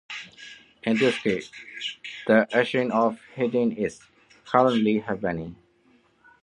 [0.81, 1.51] In this case,
[2.25, 3.99] the action of hitting is
[4.45, 5.57] currently happening.